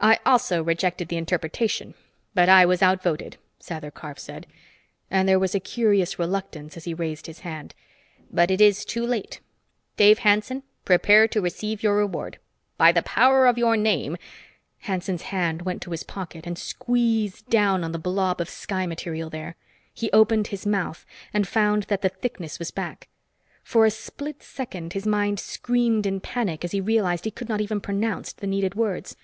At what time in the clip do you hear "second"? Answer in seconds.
24.44-24.92